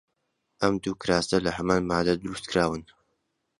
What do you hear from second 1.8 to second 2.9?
ماددە دروست کراون.